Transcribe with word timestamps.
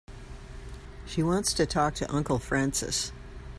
She 1.05 1.21
wants 1.21 1.53
to 1.53 1.67
talk 1.67 1.93
to 1.93 2.11
Uncle 2.11 2.39
Francis. 2.39 3.11